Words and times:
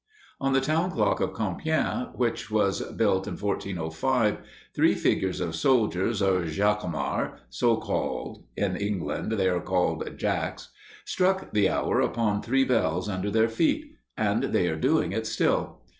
On 0.39 0.53
the 0.53 0.61
town 0.61 0.89
clock 0.89 1.19
of 1.19 1.33
Compiègne, 1.33 2.15
which 2.17 2.49
was 2.49 2.81
built 2.93 3.27
in 3.27 3.35
1405, 3.37 4.39
three 4.73 4.95
figures 4.95 5.39
of 5.39 5.55
soldiers, 5.55 6.23
or 6.23 6.41
"jaquemarts," 6.45 7.37
so 7.51 7.75
called 7.77 8.43
(in 8.57 8.75
England 8.75 9.33
they 9.33 9.47
are 9.47 9.59
called 9.61 10.17
"Jacks"), 10.17 10.69
struck 11.05 11.51
the 11.53 11.69
hour 11.69 12.01
upon 12.01 12.41
three 12.41 12.63
bells 12.63 13.07
under 13.07 13.29
their 13.29 13.47
feet; 13.47 13.91
and 14.17 14.45
they 14.45 14.67
are 14.69 14.75
doing 14.75 15.11
it 15.11 15.27
still. 15.27 15.83